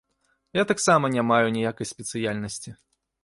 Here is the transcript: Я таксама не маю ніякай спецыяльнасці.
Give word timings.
Я 0.59 0.63
таксама 0.71 1.11
не 1.17 1.25
маю 1.31 1.47
ніякай 1.57 1.91
спецыяльнасці. 1.93 2.75